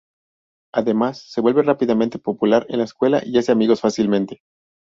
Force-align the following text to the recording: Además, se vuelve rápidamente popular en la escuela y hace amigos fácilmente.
Además, 0.73 1.21
se 1.29 1.41
vuelve 1.41 1.61
rápidamente 1.61 2.17
popular 2.17 2.65
en 2.69 2.79
la 2.79 2.85
escuela 2.85 3.21
y 3.23 3.37
hace 3.37 3.51
amigos 3.51 3.81
fácilmente. 3.81 4.41